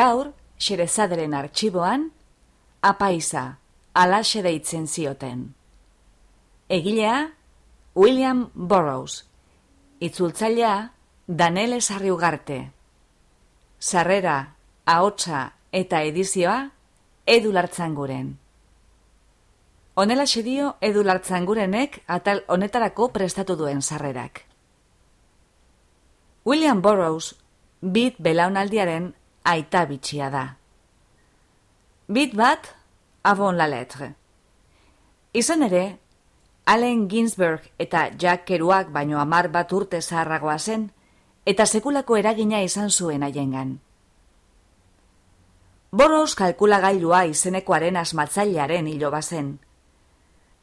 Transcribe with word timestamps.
Gaur, 0.00 0.32
xerezaderen 0.56 1.34
arxiboan, 1.36 2.06
apaisa, 2.80 3.44
alaxe 3.92 4.40
deitzen 4.46 4.86
zioten. 4.88 5.42
Egilea, 6.68 7.16
William 7.94 8.46
Burroughs. 8.54 9.26
Itzultzailea, 10.00 10.92
Danele 11.26 11.80
Sarriugarte. 11.80 12.70
Sarrera, 13.78 14.54
ahotsa 14.86 15.42
eta 15.82 16.02
edizioa, 16.02 16.70
edu 17.26 17.52
lartzanguren. 17.52 18.32
Honela 20.00 20.26
sedio 20.26 20.76
edu 20.80 21.04
lartzangurenek 21.04 22.00
atal 22.06 22.44
honetarako 22.48 23.10
prestatu 23.12 23.56
duen 23.56 23.82
sarrerak. 23.82 24.44
William 26.46 26.80
Burroughs, 26.80 27.34
bit 27.80 28.16
belaunaldiaren 28.18 29.14
aita 29.44 29.84
bitxia 29.86 30.30
da. 30.30 30.44
Bit 32.08 32.34
bat, 32.36 32.68
avon 33.22 33.56
la 33.56 33.66
letre. 33.70 34.14
Izan 35.32 35.62
ere, 35.62 35.98
Allen 36.66 37.08
Ginsberg 37.08 37.70
eta 37.78 38.10
Jack 38.18 38.44
Kerouac 38.46 38.90
baino 38.92 39.20
amar 39.20 39.48
bat 39.50 39.72
urte 39.72 40.00
zaharragoa 40.02 40.58
zen, 40.58 40.90
eta 41.46 41.66
sekulako 41.66 42.16
eragina 42.16 42.60
izan 42.62 42.90
zuen 42.90 43.22
haiengan. 43.22 43.78
Boros 45.90 46.36
kalkulagailua 46.38 47.24
izenekoaren 47.26 47.96
asmatzailearen 47.96 48.86
hilo 48.86 49.10
bazen. 49.10 49.58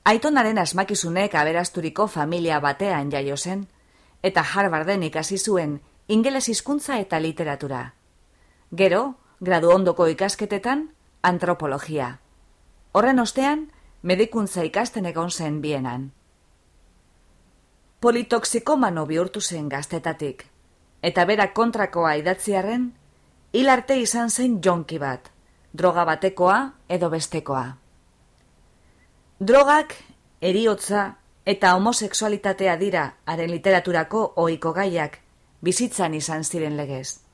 Aitonaren 0.08 0.58
asmakizunek 0.58 1.36
aberasturiko 1.36 2.08
familia 2.08 2.62
batean 2.64 3.12
jaio 3.12 3.36
zen, 3.36 3.67
eta 4.23 4.44
Harvarden 4.44 5.03
ikasi 5.03 5.38
zuen 5.38 5.81
ingeles 6.08 6.47
hizkuntza 6.47 7.00
eta 7.00 7.19
literatura. 7.19 7.97
Gero, 8.75 9.15
gradu 9.39 9.69
ondoko 9.71 10.07
ikasketetan, 10.11 10.89
antropologia. 11.23 12.19
Horren 12.91 13.19
ostean, 13.19 13.69
medikuntza 14.01 14.63
ikasten 14.67 15.05
egon 15.05 15.31
zen 15.31 15.61
bienan. 15.61 16.11
Politoxikomano 18.01 19.06
bihurtu 19.07 19.41
zen 19.41 19.69
gaztetatik, 19.69 20.44
eta 21.01 21.25
bera 21.25 21.53
kontrakoa 21.53 22.17
idatziarren, 22.19 22.91
hilarte 23.53 23.97
izan 24.01 24.29
zen 24.29 24.59
jonki 24.61 25.00
bat, 25.00 25.31
droga 25.73 26.03
batekoa 26.03 26.57
edo 26.89 27.09
bestekoa. 27.09 27.77
Drogak, 29.39 29.95
eriotza 30.41 31.06
eta 31.45 31.73
homosexualitatea 31.77 32.75
dira 32.75 33.06
haren 33.25 33.51
literaturako 33.51 34.33
ohiko 34.35 34.73
gaiak 34.73 35.22
bizitzan 35.63 36.13
izan 36.13 36.44
ziren 36.44 36.75
legez. 36.75 37.26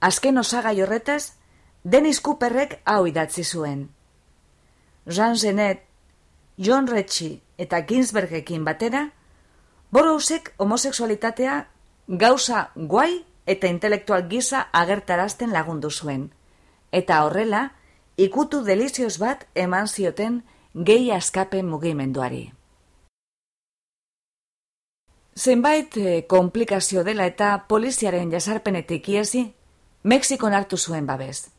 Azken 0.00 0.38
osagai 0.38 0.80
horretaz, 0.82 1.36
Dennis 1.84 2.20
Cooperrek 2.20 2.80
hau 2.84 3.06
idatzi 3.06 3.44
zuen. 3.44 3.88
Jean 5.06 5.36
Genet, 5.36 5.82
John 6.56 6.88
Retzi 6.88 7.40
eta 7.58 7.82
Ginsbergekin 7.86 8.64
batera, 8.64 9.10
Borowsek 9.90 10.54
homosexualitatea 10.58 11.66
gauza 12.06 12.70
guai 12.74 13.24
eta 13.46 13.66
intelektual 13.66 14.28
gisa 14.28 14.68
agertarazten 14.72 15.52
lagundu 15.52 15.90
zuen. 15.90 16.30
Eta 16.92 17.24
horrela, 17.24 17.72
ikutu 18.16 18.62
delizioz 18.64 19.18
bat 19.18 19.46
eman 19.54 19.88
zioten 19.88 20.42
gehi 20.74 21.10
askapen 21.12 21.66
mugimenduari. 21.66 22.52
Zenbait 25.36 25.96
eh, 25.96 26.26
komplikazio 26.28 27.04
dela 27.04 27.26
eta 27.26 27.54
poliziaren 27.68 28.30
jasarpenetik 28.30 29.08
iesi, 29.08 29.46
Mexikon 30.02 30.54
hartu 30.54 30.78
zuen 30.78 31.06
babez. 31.06 31.50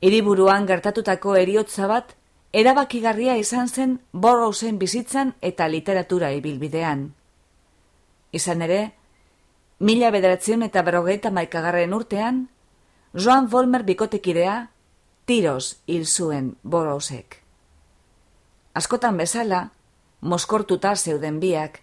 Hiriburuan 0.00 0.66
gertatutako 0.66 1.36
eriotza 1.36 1.86
bat, 1.86 2.16
erabakigarria 2.52 3.36
izan 3.38 3.68
zen 3.68 4.00
Borrowsen 4.12 4.78
bizitzan 4.78 5.34
eta 5.40 5.68
literatura 5.68 6.32
ibilbidean. 6.34 7.12
Izan 8.32 8.62
ere, 8.66 8.80
mila 9.78 10.10
bederatzen 10.10 10.62
eta 10.66 10.82
berrogeita 10.82 11.30
maikagarren 11.30 11.94
urtean, 11.94 12.48
Joan 13.14 13.46
Volmer 13.50 13.84
bikotekidea, 13.84 14.70
tiroz 15.26 15.76
hil 15.86 16.06
zuen 16.06 16.56
Borrowsek. 16.62 17.38
Askotan 18.74 19.16
bezala, 19.16 19.70
moskortuta 20.20 20.96
zeuden 20.96 21.38
biak, 21.40 21.82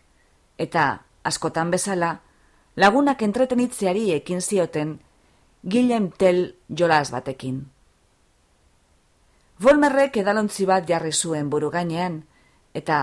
eta 0.57 1.03
askotan 1.23 1.71
bezala, 1.71 2.19
lagunak 2.75 3.21
entretenitzeari 3.23 4.11
ekin 4.15 4.41
zioten, 4.41 4.97
Guillem 5.69 6.11
Tell 6.11 6.55
jolas 6.69 7.11
batekin. 7.11 7.59
Volmerrek 9.63 10.15
edalontzi 10.21 10.65
bat 10.65 10.85
jarri 10.87 11.11
zuen 11.11 11.49
buru 11.49 11.69
gainean, 11.73 12.21
eta 12.73 12.99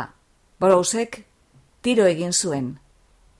Borowsek 0.60 1.18
tiro 1.82 2.06
egin 2.08 2.32
zuen, 2.32 2.70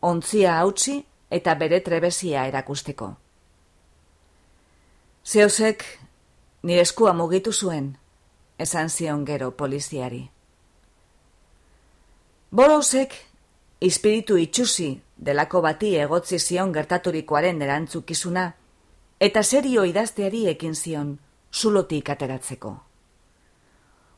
ontzia 0.03 0.59
hautsi 0.59 0.99
eta 1.31 1.55
bere 1.55 1.79
trebezia 1.81 2.43
erakusteko. 2.51 3.15
Zeosek 5.25 5.85
nire 6.63 6.83
eskua 6.85 7.15
mugitu 7.17 7.53
zuen, 7.53 7.87
esan 8.59 8.91
zion 8.91 9.25
gero 9.25 9.53
poliziari. 9.57 10.21
Borowsek 12.51 13.17
espiritu 13.81 14.37
itxusi 14.37 14.91
delako 15.17 15.63
bati 15.65 15.95
egotzi 15.97 16.39
zion 16.39 16.77
gertaturikoaren 16.77 17.63
erantzukizuna, 17.63 18.45
eta 19.21 19.43
serio 19.43 19.85
idazteari 19.85 20.47
ekin 20.51 20.75
zion, 20.75 21.19
zulotik 21.53 22.11
ateratzeko. 22.11 22.75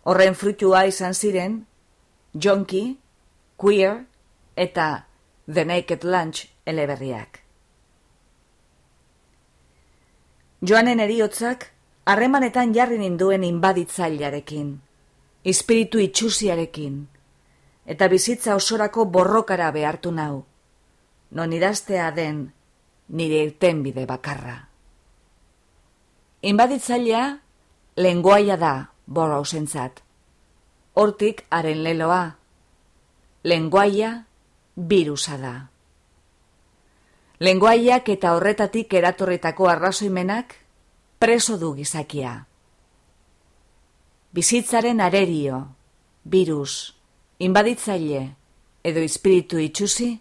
Horren 0.07 0.35
frutua 0.35 0.85
izan 0.87 1.15
ziren, 1.15 1.67
Jonki, 2.35 2.99
Queer 3.57 4.05
eta 4.57 5.07
The 5.47 5.65
Naked 5.65 6.05
Lunch 6.05 6.47
eleberriak. 6.67 7.43
Joanen 10.67 11.01
eriotzak, 11.01 11.71
harremanetan 12.07 12.73
jarri 12.75 12.99
ninduen 12.99 13.45
inbaditzailearekin, 13.45 14.71
espiritu 15.45 16.01
itxusiarekin, 16.01 17.01
eta 17.87 18.09
bizitza 18.09 18.57
osorako 18.57 19.05
borrokara 19.07 19.71
behartu 19.71 20.13
nau, 20.13 20.45
non 21.31 21.53
idaztea 21.53 22.11
den 22.11 22.53
nire 23.09 23.43
irtenbide 23.45 24.07
bakarra. 24.07 24.66
Inbaditzailea, 26.47 27.41
lenguaia 27.97 28.55
da, 28.57 28.93
borra 29.07 29.41
usentzat. 29.43 29.97
Hortik, 30.95 31.41
haren 31.51 31.81
leloa. 31.83 32.37
Lenguaia, 33.43 34.11
birusa 34.77 35.39
da. 35.43 35.55
Lenguaiak 37.43 38.13
eta 38.15 38.37
horretatik 38.37 38.95
eratorretako 38.95 39.67
arrazoimenak, 39.73 40.55
preso 41.19 41.59
du 41.59 41.73
gizakia. 41.75 42.37
Bizitzaren 44.31 45.03
arerio, 45.03 45.61
virus, 46.23 46.95
inbaditzaile, 47.43 48.25
edo 48.87 49.03
espiritu 49.03 49.59
itxusi, 49.59 50.13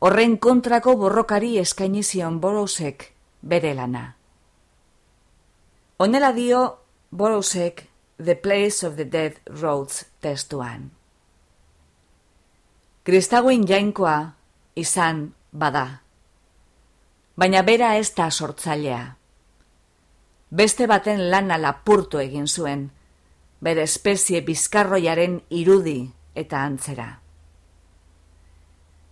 horren 0.00 0.38
kontrako 0.38 0.96
borrokari 1.04 1.58
eskainizion 1.60 2.40
borosek 2.40 3.10
bere 3.42 3.76
lana. 3.76 4.14
Honela 5.96 6.32
dio 6.32 6.78
Borosek 7.10 7.88
The 8.18 8.34
Place 8.34 8.86
of 8.86 8.96
the 8.96 9.04
Dead 9.04 9.38
Roads 9.46 10.06
testuan. 10.20 10.90
Kristagoin 13.04 13.66
jainkoa 13.68 14.32
izan 14.74 15.34
bada. 15.52 16.00
baina 17.36 17.62
bera 17.62 17.96
ez 17.96 18.14
da 18.14 18.30
sortzailea. 18.30 19.16
Beste 20.50 20.86
baten 20.86 21.30
lana 21.30 21.58
lapurtu 21.58 22.18
egin 22.18 22.46
zuen, 22.46 22.90
bere 23.60 23.82
espezie 23.82 24.40
bizkarroiaren 24.40 25.40
irudi 25.50 26.10
eta 26.34 26.62
antzera. 26.62 27.08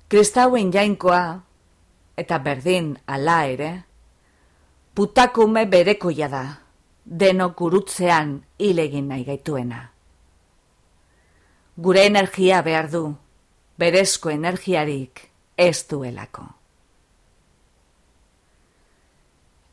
Kristauen 0.08 0.72
jainkoa, 0.72 1.42
eta 2.16 2.38
berdin 2.38 2.98
ala 3.06 3.44
ere, 3.46 3.70
putakume 4.94 5.64
berekoia 5.66 6.28
da, 6.28 6.44
deno 7.04 7.50
gurutzean 7.58 8.42
hilegin 8.58 9.08
nahi 9.08 9.24
gaituena. 9.24 9.90
Gure 11.76 12.06
energia 12.06 12.62
behar 12.62 12.90
du, 12.90 13.04
berezko 13.78 14.30
energiarik 14.30 15.28
ez 15.56 15.86
duelako. 15.88 16.44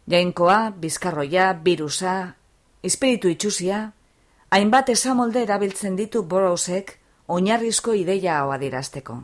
Jainkoa, 0.10 0.72
bizkarroia, 0.72 1.54
birusa, 1.54 2.36
espiritu 2.82 3.30
itxusia, 3.30 3.92
hainbat 4.50 4.90
esamolde 4.90 5.44
erabiltzen 5.46 5.96
ditu 6.00 6.24
borosek 6.24 6.96
oinarrizko 7.28 7.94
ideia 7.94 8.40
hau 8.40 8.50
adirazteko. 8.56 9.20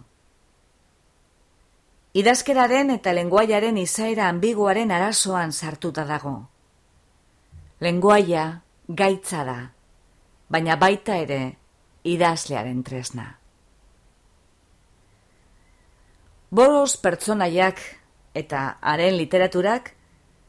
Idazkeraren 2.16 2.94
eta 2.94 3.12
lenguaiaren 3.18 3.80
izaera 3.82 4.30
ambiguaren 4.30 4.92
arazoan 4.92 5.52
sartuta 5.52 6.06
dago. 6.06 6.36
Lenguaia 7.84 8.62
gaitza 8.88 9.42
da, 9.44 9.58
baina 10.48 10.78
baita 10.80 11.18
ere 11.20 11.58
idazlearen 12.08 12.84
tresna. 12.88 13.26
Boros 16.56 16.96
pertsonaiak 16.96 17.82
eta 18.32 18.62
haren 18.80 19.18
literaturak 19.20 19.90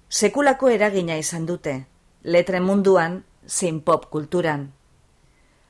sekulako 0.08 0.70
eragina 0.70 1.16
izan 1.18 1.48
dute, 1.48 1.74
letre 2.22 2.60
munduan 2.60 3.24
zein 3.48 3.80
pop 3.80 4.06
kulturan. 4.12 4.68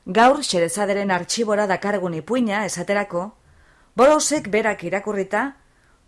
Gaur 0.04 0.42
xerezaderen 0.44 1.10
artxibora 1.10 1.64
dakargun 1.66 2.18
ipuina 2.18 2.66
esaterako, 2.66 3.30
Borosek 3.96 4.50
berak 4.52 4.84
irakurrita, 4.84 5.56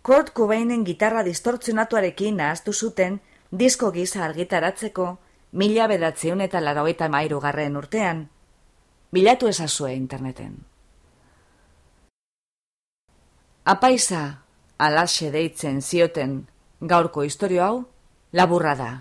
Kurt 0.05 0.29
Cobainen 0.37 0.85
gitarra 0.85 1.23
distortzionatuarekin 1.25 2.37
nahaztu 2.37 2.73
zuten 2.73 3.17
disko 3.49 3.89
gisa 3.91 4.21
argitaratzeko 4.27 5.07
mila 5.51 5.87
bedatzeun 5.87 6.41
eta 6.41 6.61
laroita 6.61 7.09
mairu 7.09 7.39
garren 7.39 7.77
urtean. 7.77 8.27
Bilatu 9.11 9.47
ezazue 9.47 9.93
interneten. 9.95 10.65
Apaisa, 13.65 14.43
alaxe 14.77 15.31
deitzen 15.31 15.81
zioten 15.81 16.47
gaurko 16.81 17.23
historio 17.23 17.63
hau, 17.63 17.85
laburra 18.31 18.75
da. 18.75 18.91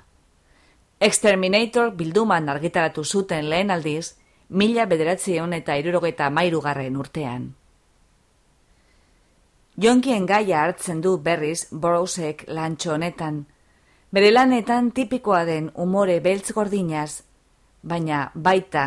Exterminator 1.00 1.92
bilduman 1.94 2.48
argitaratu 2.48 3.04
zuten 3.04 3.48
lehen 3.48 3.70
aldiz, 3.70 4.16
mila 4.48 4.86
bederatzion 4.86 5.52
eta 5.52 5.76
irurogeta 5.76 6.30
mairugarren 6.30 6.96
urtean. 6.96 7.52
Jonkien 9.78 10.26
gaia 10.26 10.64
hartzen 10.64 11.00
du 11.00 11.18
berriz 11.22 11.68
Borosek 11.70 12.44
lantxo 12.48 12.94
honetan, 12.96 13.44
bere 14.12 14.32
lanetan 14.32 14.90
tipikoa 14.90 15.44
den 15.44 15.70
umore 15.75 16.20
beltz 16.20 16.52
gordinaz, 16.52 17.22
baina 17.82 18.31
baita 18.34 18.84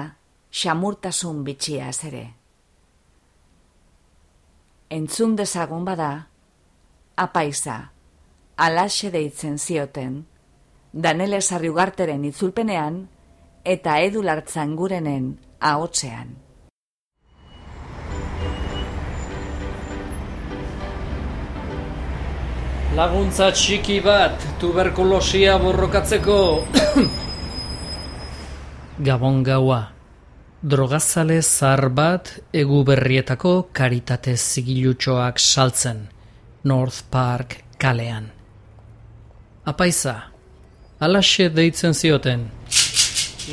xamurtasun 0.51 1.43
bitxiaz 1.43 2.03
ere 2.09 2.27
entzun 4.91 5.37
dezagun 5.39 5.85
bada, 5.87 6.27
apaisa, 7.15 7.93
alaxe 8.57 9.09
deitzen 9.13 9.57
zioten, 9.57 10.25
Danele 10.91 11.39
Sarriugarteren 11.39 12.25
itzulpenean 12.27 12.97
eta 13.63 13.93
edulartzan 14.03 14.75
gurenen 14.75 15.37
ahotzean. 15.61 16.35
Laguntza 22.91 23.45
txiki 23.55 24.01
bat 24.03 24.41
tuberkulosia 24.59 25.53
borrokatzeko 25.63 26.39
Gabon 29.07 29.37
gaua 29.47 29.77
Drogazale 30.61 31.37
zar 31.41 31.87
bat 31.95 32.33
egu 32.51 32.81
berrietako 32.83 33.53
karitate 33.73 34.33
zigilutxoak 34.35 35.39
saltzen, 35.39 36.01
North 36.67 37.07
Park 37.09 37.55
kalean. 37.81 38.27
Apaiza, 39.65 40.13
alaxe 40.99 41.47
deitzen 41.49 41.95
zioten. 41.95 42.43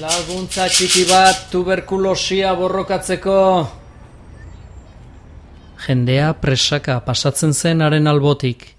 Laguntza 0.02 0.67
txiki 0.69 1.06
bat 1.08 1.46
tuberkulosia 1.52 2.56
borrokatzeko. 2.58 3.38
Jendea 5.87 6.35
presaka 6.43 6.99
pasatzen 7.06 7.55
zen 7.55 7.87
haren 7.87 8.11
albotik, 8.11 8.75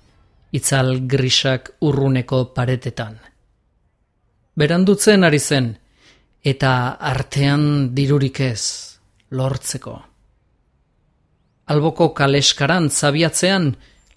itzal 0.51 1.05
grisak 1.07 1.75
urruneko 1.81 2.53
paretetan. 2.53 3.19
Berandutzen 4.59 5.23
ari 5.23 5.39
zen, 5.39 5.71
eta 6.43 6.97
artean 6.99 7.93
dirurik 7.95 8.39
ez 8.41 8.63
lortzeko. 9.31 9.95
Alboko 11.69 12.09
kaleskaran 12.17 12.89
zabiatzean 12.89 13.69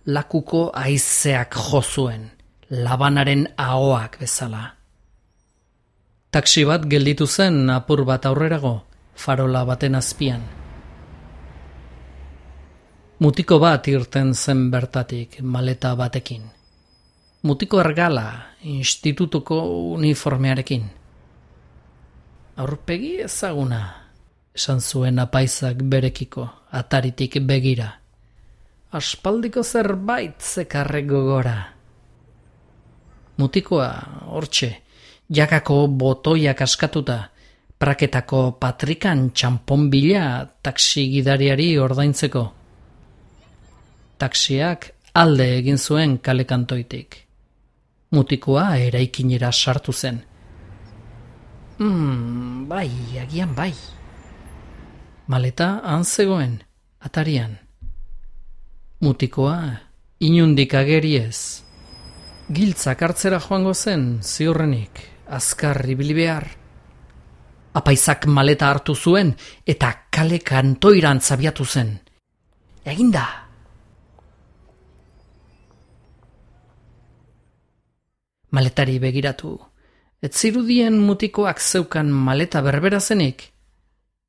lakuko 0.07 0.71
aizeak 0.75 1.55
jozuen, 1.55 2.31
labanaren 2.71 3.47
ahoak 3.57 4.17
bezala. 4.21 4.65
Taksi 6.33 6.65
bat 6.65 6.89
gelditu 6.89 7.27
zen 7.29 7.69
apur 7.71 8.07
bat 8.09 8.25
aurrerago, 8.27 8.75
farola 9.15 9.67
baten 9.69 9.95
azpian. 9.95 10.62
Mutiko 13.19 13.59
bat 13.59 13.87
irten 13.89 14.35
zen 14.35 14.71
bertatik 14.71 15.41
maleta 15.43 15.95
batekin. 15.97 16.43
Mutiko 17.43 17.81
ergala 17.81 18.57
institutuko 18.63 19.61
uniformearekin 19.93 20.91
aurpegi 22.57 23.17
ezaguna, 23.25 23.81
esan 24.55 24.81
zuen 24.81 25.19
apaizak 25.23 25.83
berekiko, 25.89 26.47
ataritik 26.71 27.39
begira. 27.47 27.89
Aspaldiko 28.93 29.63
zerbait 29.65 30.41
zekarre 30.41 31.03
gogora. 31.09 31.57
Mutikoa, 33.41 33.91
hortxe, 34.29 34.71
jakako 35.33 35.87
botoiak 35.89 36.61
askatuta, 36.61 37.19
praketako 37.81 38.59
patrikan 38.61 39.31
txampon 39.33 39.89
bila 39.91 40.45
taksi 40.63 41.09
gidariari 41.15 41.73
ordaintzeko. 41.81 42.45
Taksiak 44.23 44.93
alde 45.19 45.49
egin 45.59 45.79
zuen 45.79 46.19
kalekantoitik. 46.23 47.17
Mutikoa 48.15 48.77
eraikinera 48.87 49.51
sartu 49.53 49.93
zen, 49.93 50.21
Hmm, 51.83 52.69
bai, 52.69 52.91
agian 53.19 53.57
bai. 53.57 53.73
Maleta 55.27 55.81
han 55.83 56.05
zegoen, 56.05 56.61
atarian. 57.01 57.57
Mutikoa, 59.03 59.81
inundik 60.23 60.77
ageriez. 60.79 61.65
Giltzak 62.55 63.03
hartzera 63.03 63.41
joango 63.43 63.75
zen, 63.75 64.21
ziurrenik, 64.23 65.03
azkar 65.27 65.83
ibili 65.91 66.15
behar. 66.15 66.47
Apaizak 67.75 68.27
maleta 68.31 68.71
hartu 68.71 68.95
zuen, 68.95 69.35
eta 69.67 69.93
kale 70.11 70.39
kantoiran 70.39 71.19
zabiatu 71.21 71.65
zen. 71.67 71.97
Eginda! 72.85 73.42
Maletari 78.53 78.99
begiratu, 78.99 79.59
Ez 80.23 80.37
zirudien 80.39 80.99
mutikoak 81.03 81.59
zeukan 81.61 82.07
maleta 82.07 82.61
berbera 82.63 83.01
zenik? 83.01 83.43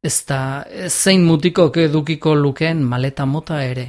Ez 0.03 0.25
da, 0.25 0.65
zein 0.89 1.21
mutikok 1.23 1.77
edukiko 1.77 2.33
lukeen 2.35 2.81
maleta 2.81 3.27
mota 3.29 3.59
ere. 3.63 3.85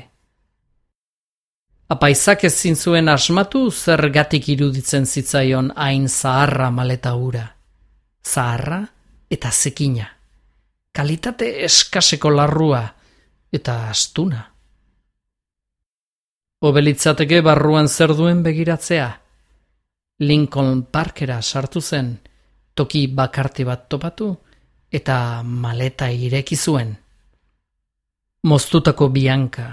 Apaizak 1.88 2.45
ezin 2.45 2.76
zuen 2.76 3.09
asmatu 3.09 3.71
zergatik 3.71 4.50
iruditzen 4.53 5.07
zitzaion 5.07 5.73
hain 5.76 6.09
zaharra 6.09 6.71
maleta 6.71 7.14
ura. 7.17 7.47
Zaharra 8.25 8.83
eta 9.31 9.50
zekina. 9.50 10.07
Kalitate 10.93 11.50
eskaseko 11.64 12.31
larrua 12.37 12.85
eta 13.53 13.88
astuna. 13.88 14.45
Obelitzateke 16.61 17.41
barruan 17.41 17.88
zer 17.88 18.12
duen 18.17 18.43
begiratzea. 18.43 19.24
Lincoln 20.26 20.85
Parkera 20.90 21.40
sartu 21.43 21.81
zen, 21.81 22.19
toki 22.75 23.07
bakarti 23.09 23.64
bat 23.64 23.88
topatu 23.88 24.28
eta 24.90 25.43
maleta 25.43 26.09
ireki 26.11 26.57
zuen. 26.57 26.95
Moztutako 28.45 29.09
bianka, 29.09 29.69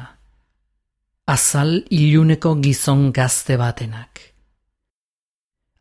azal 1.27 1.73
iluneko 1.89 2.55
gizon 2.63 3.11
gazte 3.11 3.57
batenak. 3.57 4.21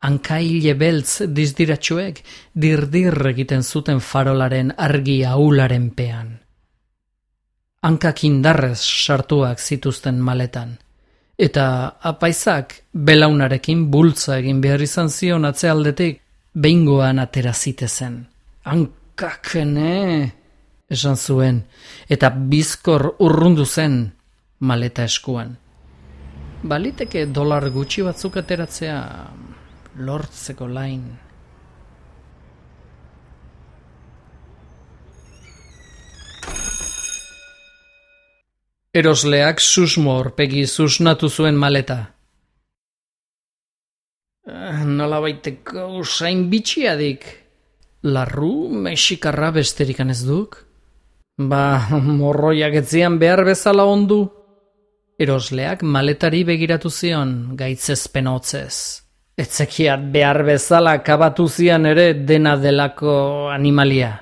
Hankaile 0.01 0.75
beltz 0.81 1.27
dizdiratxuek 1.37 2.23
dirdir 2.65 3.19
egiten 3.31 3.63
zuten 3.63 4.01
farolaren 4.01 4.73
argi 4.77 5.19
aularen 5.29 5.91
pean. 5.97 6.39
Hankak 7.83 8.25
indarrez 8.25 8.81
sartuak 8.81 9.61
zituzten 9.61 10.21
maletan. 10.21 10.79
Eta 11.41 11.65
apaizak 12.05 12.75
belaunarekin 12.93 13.87
bultza 13.93 14.37
egin 14.43 14.59
behar 14.61 14.83
izan 14.85 15.09
zion 15.09 15.47
atzealdetik 15.49 16.21
behingoan 16.53 17.23
atera 17.23 17.55
zitezen. 17.55 18.19
Hankakene, 18.69 19.95
esan 20.91 21.17
zuen, 21.17 21.63
eta 22.09 22.29
bizkor 22.53 23.15
urrundu 23.25 23.65
zen 23.65 24.03
maleta 24.69 25.07
eskuan. 25.09 25.57
Baliteke 26.61 27.25
dolar 27.33 27.71
gutxi 27.73 28.05
batzuk 28.05 28.37
ateratzea 28.37 29.01
lortzeko 30.05 30.69
lain. 30.69 31.05
Erosleak 38.91 39.61
susmo 39.63 40.17
horpegi 40.19 40.65
susnatu 40.67 41.29
zuen 41.31 41.55
maleta. 41.55 41.99
Eh, 44.51 44.81
nola 44.83 45.21
baiteko 45.23 45.85
usain 46.01 46.49
bitxiadik. 46.51 47.23
Larru 48.03 48.67
mexikarra 48.87 49.53
besterikan 49.55 50.11
ez 50.11 50.25
duk? 50.27 50.59
Ba, 51.39 51.63
morroiak 52.19 52.81
etzian 52.83 53.21
behar 53.23 53.45
bezala 53.47 53.87
ondu. 53.87 54.25
Erosleak 55.23 55.87
maletari 55.87 56.43
begiratu 56.51 56.91
zion 56.91 57.55
gaitzezpen 57.55 58.27
hotzez. 58.27 58.75
Etzekiat 59.39 60.11
behar 60.11 60.43
bezala 60.43 60.99
kabatu 60.99 61.47
zian 61.47 61.87
ere 61.87 62.11
dena 62.27 62.59
delako 62.59 63.15
animalia. 63.55 64.17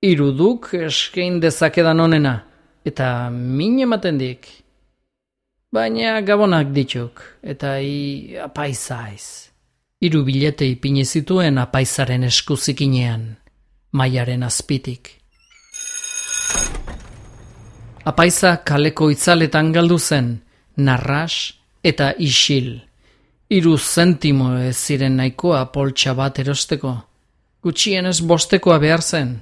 Iruduk 0.00 0.72
eskein 0.88 1.42
dezakedan 1.42 2.00
onena 2.00 2.38
eta 2.84 3.30
min 3.30 3.78
ematen 3.80 4.18
dik. 4.18 4.48
Baina 5.72 6.20
gabonak 6.24 6.72
dituk, 6.72 7.20
eta 7.42 7.76
i 7.80 8.36
apaizaiz. 8.40 9.50
Iru 10.00 10.22
bilete 10.24 10.64
ipini 10.64 11.04
zituen 11.04 11.58
apaizaren 11.58 12.24
eskuzikinean, 12.24 13.24
maiaren 13.92 14.42
azpitik. 14.46 15.10
Apaiza 18.08 18.56
kaleko 18.64 19.10
itzaletan 19.12 19.72
galdu 19.74 19.98
zen, 19.98 20.30
narras 20.76 21.52
eta 21.84 22.12
isil. 22.18 22.78
Iru 23.50 23.76
zentimo 23.76 24.54
ez 24.56 24.76
ziren 24.76 25.16
nahikoa 25.20 25.66
poltsa 25.72 26.14
bat 26.14 26.38
erosteko. 26.38 26.94
Gutxienez 27.64 28.20
bostekoa 28.22 28.78
behar 28.78 29.02
zen. 29.02 29.34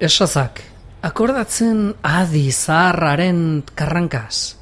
Esazak, 0.00 0.62
Akordatzen 1.04 1.90
adi 2.00 2.46
zaharraren 2.48 3.40
karrankaz. 3.76 4.54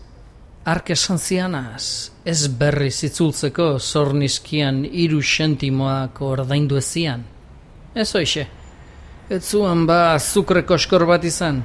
Ark 0.66 0.90
esan 0.90 1.20
zianaz, 1.22 2.10
ez 2.26 2.48
berri 2.58 2.90
zitzultzeko 2.90 3.66
zornizkian 3.78 4.80
iru 5.04 5.22
sentimoak 5.22 6.18
ordaindu 6.26 6.80
ezian. 6.80 7.22
Ez 7.94 8.08
oixe, 8.18 8.48
ez 9.30 9.40
zuen 9.44 9.86
ba 9.86 10.00
azukreko 10.16 10.80
eskor 10.82 11.06
bat 11.06 11.22
izan, 11.30 11.62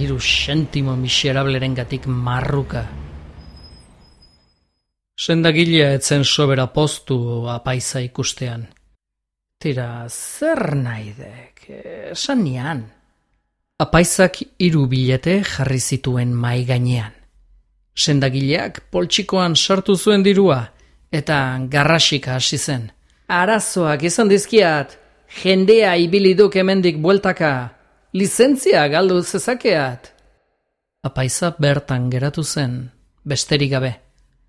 iru 0.00 0.16
sentimo 0.16 0.96
miserableren 0.96 1.76
gatik 1.76 2.08
marruka. 2.08 2.86
Sendagilea 5.12 5.92
etzen 6.00 6.24
sobera 6.24 6.70
postu 6.72 7.18
apaiza 7.52 8.00
ikustean. 8.00 8.64
Tira, 9.60 10.06
zer 10.08 10.70
nahi 10.76 11.12
dek, 11.20 11.66
esan 12.16 12.46
nian. 12.48 12.86
Apaizak 13.76 14.38
hiru 14.56 14.86
bilete 14.88 15.42
jarri 15.44 15.76
zituen 15.76 16.30
mai 16.32 16.62
gainean. 16.64 17.10
Sendagileak 17.92 18.86
poltsikoan 18.90 19.52
sartu 19.52 19.96
zuen 19.96 20.22
dirua 20.24 20.62
eta 21.12 21.58
garrasika 21.68 22.38
hasi 22.38 22.56
zen. 22.56 22.86
Arazoak 23.28 24.06
izan 24.08 24.30
dizkiat, 24.32 24.94
jendea 25.42 25.90
ibili 26.00 26.32
duk 26.38 26.56
hemendik 26.56 26.96
bueltaka, 27.04 27.50
lizentzia 28.16 28.86
galdu 28.88 29.20
zezakeat. 29.22 30.08
Apaiza 31.04 31.52
bertan 31.60 32.08
geratu 32.08 32.44
zen, 32.44 32.78
besterik 33.28 33.74
gabe, 33.76 33.92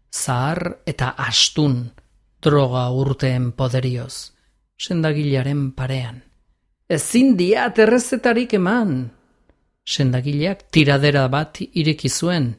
zahar 0.07 0.85
eta 0.87 1.11
astun 1.17 1.91
droga 2.39 2.87
urteen 2.95 3.51
poderioz, 3.51 4.31
sendagilearen 4.79 5.73
parean. 5.75 6.23
Ezin 6.87 7.35
dia 7.35 7.67
errezetarik 7.75 8.53
eman, 8.55 9.16
sendagileak 9.87 10.67
tiradera 10.71 11.27
bat 11.31 11.61
ireki 11.61 12.09
zuen, 12.09 12.51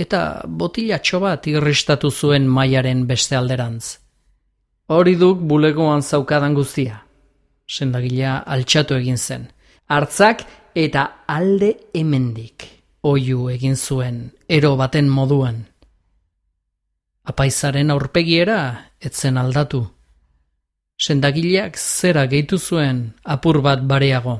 eta 0.00 0.20
botilatxo 0.48 1.20
bat 1.20 1.46
irristatu 1.46 2.10
zuen 2.10 2.48
mailaren 2.48 3.04
beste 3.06 3.36
alderantz. 3.36 3.98
Hori 4.88 5.14
duk 5.16 5.40
bulegoan 5.48 6.02
zaukadan 6.02 6.54
guztia. 6.54 7.02
Sendagilea 7.66 8.36
altxatu 8.56 8.96
egin 8.98 9.16
zen. 9.16 9.46
Artzak 9.88 10.44
eta 10.74 11.24
alde 11.26 11.70
hemendik. 11.94 12.66
Oiu 13.04 13.48
egin 13.52 13.76
zuen, 13.76 14.30
ero 14.48 14.74
baten 14.76 15.08
moduan. 15.08 15.64
Apaizaren 17.24 17.90
aurpegiera, 17.92 18.58
etzen 19.00 19.38
aldatu. 19.40 19.82
Sendagileak 21.00 21.76
zera 21.76 22.26
gehitu 22.28 22.58
zuen, 22.58 23.14
apur 23.24 23.60
bat 23.64 23.84
bareago. 23.88 24.38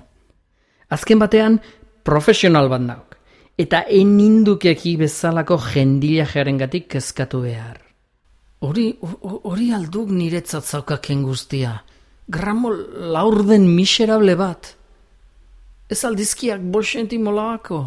Azken 0.88 1.20
batean, 1.20 1.58
profesional 2.04 2.68
bat 2.68 2.84
nauk, 2.84 3.16
eta 3.58 3.84
enindukeki 3.88 4.96
bezalako 5.00 5.58
jendila 5.70 6.26
jaren 6.28 6.60
gatik 6.60 6.90
kezkatu 6.94 7.40
behar. 7.46 7.80
Hori, 8.64 8.86
hori 9.00 9.72
alduk 9.76 10.12
niretzat 10.12 10.64
zaukaken 10.64 11.24
guztia, 11.24 11.74
gramo 12.28 12.70
laurden 13.12 13.66
miserable 13.74 14.36
bat. 14.36 14.70
Ez 15.88 16.00
aldizkiak 16.04 16.62
bolsenti 16.72 17.18
molabako. 17.20 17.82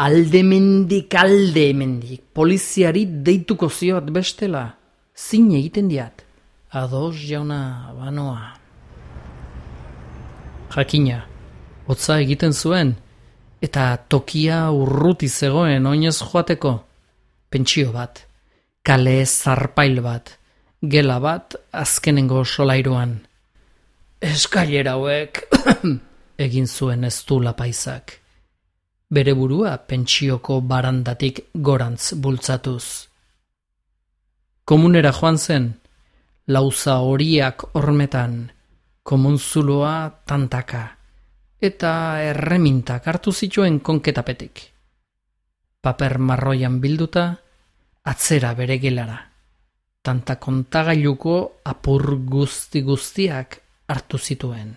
Alde 0.00 0.40
mendik, 0.42 1.12
alde 1.20 1.66
mendik, 1.76 2.22
poliziari 2.32 3.04
deituko 3.24 3.68
ziot 3.68 4.08
bestela. 4.10 4.64
Zin 5.12 5.50
egiten 5.52 5.90
diat. 5.90 6.24
Ados 6.72 7.20
jauna 7.28 7.92
banoa. 7.98 8.54
Jakina, 10.72 11.18
hotza 11.84 12.16
egiten 12.24 12.56
zuen, 12.56 12.94
eta 13.62 13.96
tokia 14.08 14.70
urruti 14.74 15.28
zegoen 15.28 15.86
oinez 15.86 16.18
joateko. 16.20 16.72
Pentsio 17.50 17.92
bat, 17.92 18.24
kale 18.82 19.24
zarpail 19.26 20.00
bat, 20.02 20.38
gela 20.82 21.18
bat 21.20 21.54
azkenengo 21.72 22.44
solairuan. 22.44 23.18
Eskailera 24.22 24.96
hauek, 24.96 25.42
egin 26.46 26.66
zuen 26.66 27.04
ez 27.04 27.18
du 27.28 27.38
lapaizak. 27.42 28.18
Bere 29.12 29.34
burua 29.36 29.76
pentsioko 29.76 30.60
barandatik 30.64 31.42
gorantz 31.54 32.14
bultzatuz. 32.14 32.86
Komunera 34.64 35.12
joan 35.12 35.38
zen, 35.38 35.68
lauza 36.48 36.96
horiak 37.04 37.66
hormetan, 37.74 38.50
komunzuloa 39.02 39.94
tantaka 40.24 41.01
eta 41.62 42.20
erremintak 42.26 43.06
hartu 43.06 43.32
zituen 43.32 43.78
konketapetik. 43.80 44.62
Paper 45.82 46.18
marroian 46.18 46.80
bilduta, 46.82 47.26
atzera 48.10 48.52
bere 48.58 48.78
gelara. 48.82 49.18
Tanta 50.02 50.36
kontagailuko 50.42 51.34
apur 51.70 52.16
guzti 52.26 52.82
guztiak 52.82 53.60
hartu 53.86 54.18
zituen. 54.18 54.72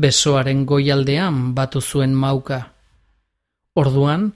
Besoaren 0.00 0.64
goialdean 0.64 1.52
batu 1.54 1.82
zuen 1.82 2.14
mauka. 2.16 2.62
Orduan, 3.76 4.30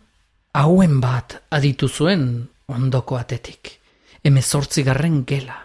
hauen 0.53 1.01
bat 1.01 1.39
aditu 1.51 1.89
zuen 1.89 2.27
ondoko 2.69 3.17
atetik. 3.17 3.73
Hemezortzigarren 4.25 5.25
gela. 5.25 5.57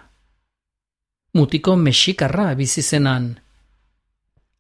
Mutiko 1.36 1.76
mexikarra 1.76 2.54
bizizenan, 2.56 3.34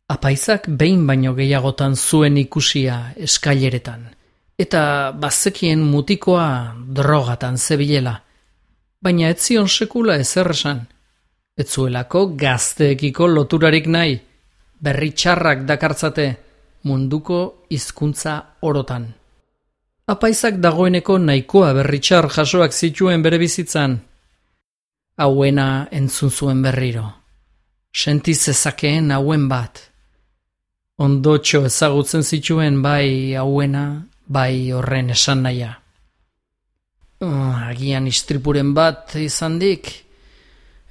Apaizak 0.09 0.65
behin 0.67 1.05
baino 1.07 1.35
gehiagotan 1.37 1.95
zuen 1.95 2.37
ikusia 2.37 3.13
eskaileretan, 3.17 4.07
eta 4.57 5.11
bazekien 5.13 5.83
mutikoa 5.85 6.75
drogatan 6.95 7.57
zebilela, 7.57 8.15
baina 9.01 9.29
ez 9.29 9.39
zion 9.45 9.69
sekula 9.69 10.15
ezer 10.15 10.49
esan. 10.51 10.87
Ez 11.57 11.75
gazteekiko 12.37 13.27
loturarik 13.27 13.87
nahi, 13.87 14.19
berri 14.79 15.11
txarrak 15.11 15.65
dakartzate 15.67 16.27
munduko 16.83 17.65
hizkuntza 17.69 18.35
orotan. 18.61 19.07
Apaizak 20.07 20.57
dagoeneko 20.57 21.17
nahikoa 21.17 21.73
berri 21.73 21.99
txar 21.99 22.29
jasoak 22.29 22.73
zituen 22.73 23.21
bere 23.21 23.37
bizitzan, 23.37 23.99
hauena 25.17 25.87
entzun 25.91 26.31
zuen 26.31 26.61
berriro. 26.63 27.05
Senti 27.93 28.33
zezakeen 28.33 29.11
hauen 29.11 29.47
bat. 29.49 29.88
Ondotxo 30.99 31.61
ezagutzen 31.63 32.25
zituen 32.27 32.81
bai 32.83 33.33
hauena, 33.39 33.83
bai 34.27 34.71
horren 34.75 35.13
esan 35.15 35.45
naia. 35.45 35.69
Uh, 37.23 37.55
agian 37.69 38.07
istripuren 38.07 38.73
bat 38.75 39.15
izan 39.15 39.55
dik, 39.61 39.87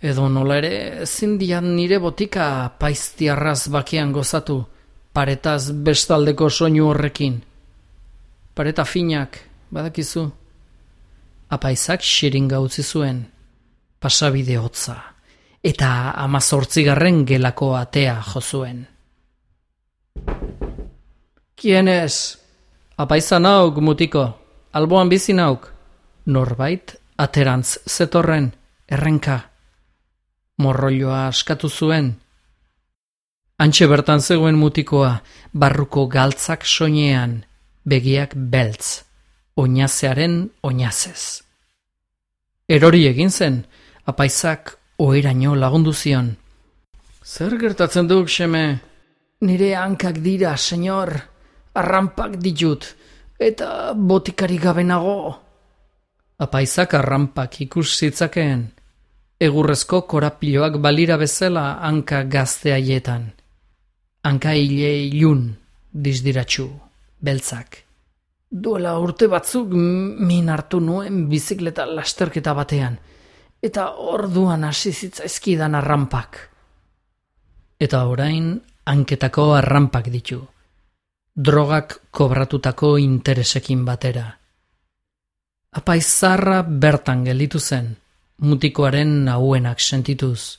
edo 0.01 0.31
nola 0.33 0.57
ere 0.63 0.73
ezin 1.05 1.37
nire 1.37 1.99
botika 1.99 2.73
paiztiarraz 2.81 3.69
bakian 3.69 4.13
gozatu, 4.13 4.65
paretaz 5.13 5.73
bestaldeko 5.73 6.49
soinu 6.49 6.89
horrekin. 6.89 7.41
Pareta 8.55 8.85
finak, 8.85 9.39
badakizu. 9.71 10.31
Apaizak 11.51 12.01
xirin 12.01 12.49
gautzi 12.49 12.83
zuen, 12.83 13.27
pasabide 14.01 14.57
hotza, 14.57 14.97
eta 15.63 16.13
amazortzigarren 16.17 17.27
gelako 17.27 17.75
atea 17.77 18.23
jozuen. 18.23 18.87
Kienez, 21.59 22.39
apaiza 22.97 23.39
nauk 23.43 23.81
mutiko, 23.83 24.25
alboan 24.73 25.09
bizi 25.11 25.35
nauk, 25.35 25.67
norbait 26.27 26.95
aterantz 27.19 27.79
zetorren, 27.89 28.53
errenka. 28.89 29.41
Morroioa 30.63 31.27
askatu 31.27 31.69
zuen. 31.69 32.13
Antxe 33.59 33.89
bertan 33.91 34.21
zegoen 34.23 34.55
mutikoa, 34.55 35.17
barruko 35.53 36.07
galtzak 36.07 36.65
soinean, 36.67 37.41
begiak 37.83 38.35
beltz, 38.35 39.03
oinazearen 39.59 40.45
oinazez. 40.63 41.43
Erori 42.69 43.07
egin 43.11 43.31
zen, 43.31 43.65
apaizak 44.07 44.77
oeraino 44.99 45.57
lagundu 45.59 45.93
zion. 45.93 46.37
Zer 47.25 47.59
gertatzen 47.59 48.07
duk, 48.07 48.31
seme? 48.31 48.79
Nire 49.41 49.75
hankak 49.79 50.19
dira, 50.19 50.57
senyor, 50.57 51.13
arrampak 51.79 52.41
ditut, 52.43 52.85
eta 53.39 53.95
botikari 53.95 54.59
gabe 54.59 54.83
nago. 54.83 55.35
Apaizak 56.43 56.95
arrampak 56.99 57.61
ikus 57.63 57.93
zitzakeen, 57.99 58.65
egurrezko 59.39 60.03
korapiloak 60.11 60.81
balira 60.83 61.17
bezala 61.17 61.79
hanka 61.87 62.25
gazte 62.25 62.73
haietan. 62.75 63.29
Hanka 64.27 64.55
hile 64.59 64.91
ilun, 65.07 65.53
dizdiratxu, 65.93 66.67
beltzak. 67.23 67.85
Duela 68.51 68.97
urte 68.99 69.29
batzuk 69.31 69.71
min 69.71 70.49
hartu 70.49 70.81
nuen 70.81 71.29
bizikleta 71.31 71.87
lasterketa 71.87 72.55
batean, 72.59 72.99
eta 73.63 73.93
orduan 74.03 74.65
hasi 74.65 74.93
zitzaizkidan 74.93 75.79
arrampak. 75.79 76.41
Eta 77.79 78.03
orain 78.11 78.57
hanketako 78.89 79.53
arrampak 79.55 80.09
ditu. 80.13 80.41
Drogak 81.37 82.01
kobratutako 82.11 82.97
interesekin 82.99 83.85
batera. 83.85 84.27
Apaizarra 85.79 86.63
bertan 86.63 87.25
gelditu 87.29 87.61
zen, 87.61 87.93
mutikoaren 88.43 89.25
nahuenak 89.25 89.81
sentituz. 89.81 90.59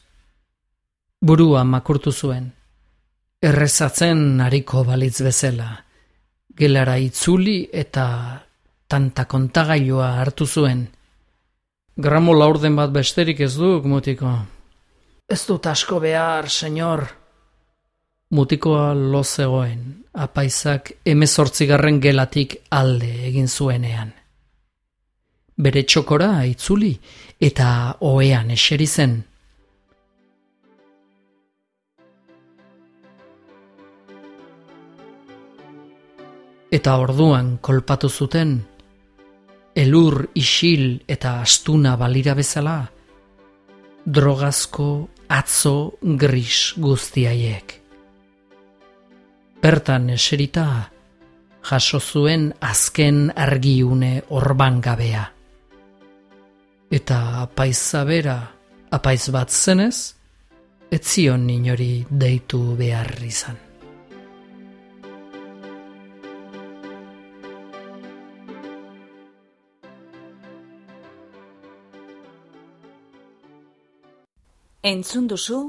Burua 1.20 1.63
makurtu 1.63 2.11
zuen. 2.11 2.51
Errezatzen 3.42 4.39
hariko 4.42 4.83
balitz 4.87 5.20
bezala. 5.25 5.72
Gelara 6.55 6.98
itzuli 7.00 7.57
eta 7.74 8.05
tanta 8.87 9.25
kontagailua 9.25 10.13
hartu 10.22 10.48
zuen. 10.48 10.87
Gramo 11.98 12.33
laurden 12.33 12.75
bat 12.75 12.92
besterik 12.92 13.39
ez 13.44 13.55
duk, 13.57 13.85
mutiko. 13.85 14.31
Ez 15.27 15.42
dut 15.48 15.65
asko 15.68 16.00
behar, 16.00 16.48
senyor. 16.50 17.07
Mutikoa 18.29 18.94
lo 18.94 19.24
zegoen, 19.24 20.05
apaizak 20.13 20.92
emezortzigarren 21.05 21.98
gelatik 22.01 22.59
alde 22.70 23.09
egin 23.25 23.48
zuenean. 23.50 24.11
Bere 25.57 25.81
txokora 25.83 26.46
itzuli 26.46 26.92
eta 27.42 27.70
oean 28.05 28.51
eseri 28.53 28.87
zen. 28.87 29.15
Eta 36.70 36.96
orduan 37.01 37.55
kolpatu 37.65 38.13
zuten 38.13 38.53
elur 39.79 40.27
isil 40.35 41.00
eta 41.07 41.39
astuna 41.42 41.96
balira 41.98 42.37
bezala, 42.37 42.77
drogazko 44.05 44.89
atzo 45.29 45.75
gris 46.03 46.74
guztiaiek. 46.77 47.78
Bertan 49.59 50.09
eserita, 50.09 50.89
jaso 51.67 52.00
zuen 52.00 52.53
azken 52.63 53.25
argiune 53.35 54.24
orban 54.31 54.79
gabea. 54.79 55.24
Eta 56.89 57.17
apaizabera, 57.41 58.37
apaiz 58.95 59.25
bat 59.35 59.51
zenez, 59.51 60.15
etzion 60.89 61.43
inori 61.51 62.05
deitu 62.09 62.61
behar 62.79 63.11
izan. 63.27 63.59
Entzun 74.87 75.27
duzu, 75.27 75.59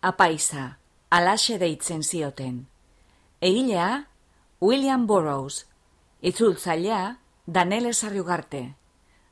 apaiza, 0.00 0.64
alaxe 1.12 1.58
deitzen 1.60 2.00
zioten. 2.02 2.64
Egilea, 3.46 4.08
William 4.60 5.06
Burroughs, 5.06 5.66
itzultzailea, 6.20 7.20
Danele 7.46 7.92
Sarriugarte. 7.94 8.62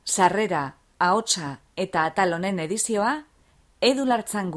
Sarrera, 0.05 0.77
ahotsa 0.99 1.49
eta 1.75 2.05
atalonen 2.07 2.61
edizioa, 2.63 3.25
edulartzan 3.81 4.53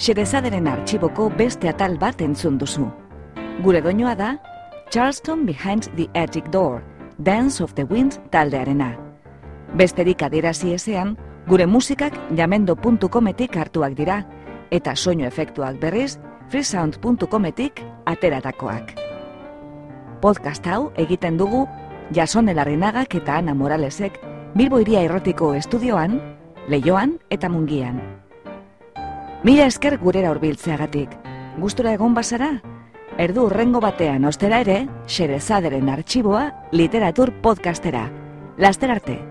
Xerezaderen 0.00 0.64
artxiboko 0.64 1.26
beste 1.36 1.68
atal 1.68 1.98
bat 2.00 2.22
entzun 2.24 2.54
duzu. 2.56 2.86
Gure 3.60 3.82
doinoa 3.84 4.14
da, 4.16 4.30
Charleston 4.88 5.44
Behind 5.44 5.90
the 5.98 6.06
Attic 6.16 6.48
Door, 6.48 6.80
Dance 7.18 7.60
of 7.62 7.74
the 7.74 7.84
Wind 7.84 8.16
taldearena. 8.32 8.94
Besterik 9.76 10.22
adierazi 10.24 10.72
ezean, 10.72 11.18
gure 11.46 11.66
musikak 11.66 12.16
jamendo.cometik 12.36 13.58
hartuak 13.60 13.92
dira, 13.98 14.22
eta 14.70 14.96
soinu 14.96 15.26
efektuak 15.28 15.76
berriz, 15.82 16.16
freesound.cometik 16.48 17.84
ateratakoak. 18.06 18.96
Podcast 20.24 20.66
hau 20.66 20.92
egiten 20.96 21.36
dugu 21.36 21.66
Jason 22.16 22.48
Elarrenagak 22.48 23.20
eta 23.20 23.36
Ana 23.36 23.52
Moralesek 23.54 24.16
Bilbo 24.54 24.80
Iria 24.80 25.04
Errotiko 25.04 25.52
Estudioan, 25.54 26.16
Leioan 26.68 27.18
eta 27.28 27.52
Mungian. 27.52 28.19
Mila 29.42 29.64
esker 29.70 29.94
gurera 29.96 30.34
hurbiltzeagatik. 30.34 31.14
Gustura 31.56 31.94
egon 31.96 32.12
bazara? 32.12 32.50
Erdu 33.24 33.46
urrengo 33.48 33.80
batean 33.80 34.28
ostera 34.28 34.60
ere, 34.60 34.82
Xerezaderen 35.08 35.88
artxiboa 35.88 36.44
literatur 36.76 37.32
podcastera. 37.40 38.04
Laster 38.60 38.92
arte! 38.92 39.29